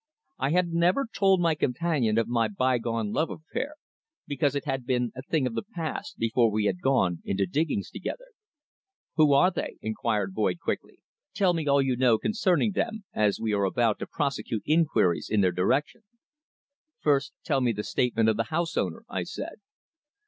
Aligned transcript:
I 0.39 0.49
had 0.49 0.69
never 0.73 1.05
told 1.05 1.41
my 1.41 1.53
companion 1.53 2.17
of 2.17 2.27
my 2.27 2.47
bygone 2.47 3.11
love 3.11 3.29
affair, 3.29 3.75
because 4.25 4.55
it 4.55 4.65
had 4.65 4.83
been 4.87 5.11
a 5.15 5.21
thing 5.21 5.45
of 5.45 5.53
the 5.53 5.61
past 5.61 6.17
before 6.17 6.49
we 6.49 6.65
had 6.65 6.81
gone 6.81 7.21
into 7.23 7.45
diggings 7.45 7.91
together. 7.91 8.25
"Who 9.17 9.31
are 9.33 9.51
they?" 9.51 9.77
inquired 9.79 10.33
Boyd 10.33 10.59
quickly. 10.59 10.97
"Tell 11.35 11.53
me 11.53 11.67
all 11.67 11.83
you 11.83 11.95
know 11.95 12.17
concerning 12.17 12.71
them, 12.71 13.03
as 13.13 13.39
we 13.39 13.53
are 13.53 13.63
about 13.65 13.99
to 13.99 14.07
prosecute 14.07 14.63
inquiries 14.65 15.29
in 15.29 15.41
their 15.41 15.51
direction." 15.51 16.01
"First, 16.99 17.33
tell 17.43 17.61
me 17.61 17.71
the 17.71 17.83
statement 17.83 18.27
of 18.27 18.37
the 18.37 18.45
house 18.49 18.75
owner," 18.77 19.05
I 19.07 19.21
said. 19.21 19.61